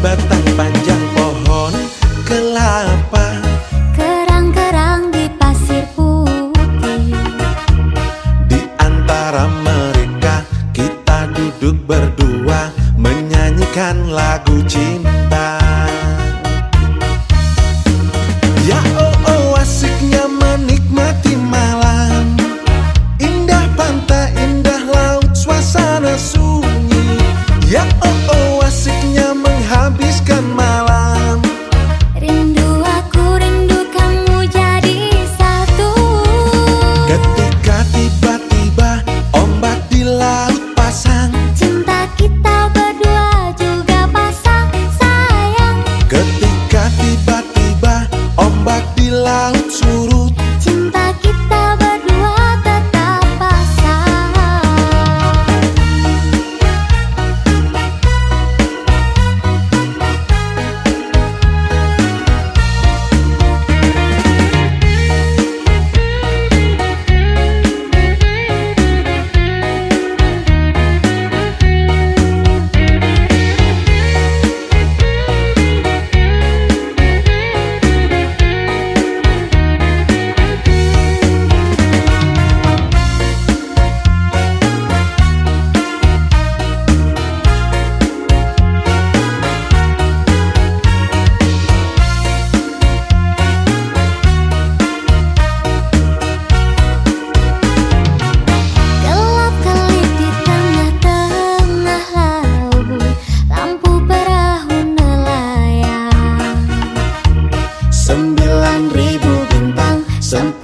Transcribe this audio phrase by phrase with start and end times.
[0.00, 1.72] batang panjang pohon
[2.24, 3.36] kelapa.
[3.92, 7.12] Kerang-kerang di pasir putih.
[8.48, 9.44] Di antara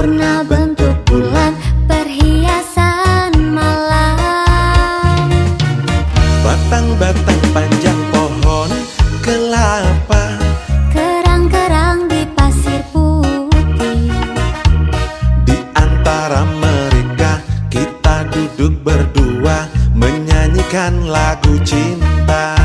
[0.00, 1.52] sempurna bentuk bulan
[1.84, 5.28] perhiasan malam.
[6.40, 8.72] Batang-batang panjang pohon
[9.20, 10.40] kelapa.
[10.88, 14.08] Kerang-kerang di pasir putih.
[15.44, 22.56] Di antara mereka kita duduk berdua Menyanyikan lagu cinta.